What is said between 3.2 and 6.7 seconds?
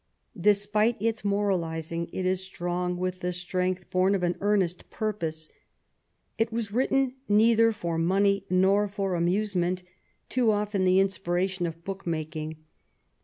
strength bom of an earnest purpose. It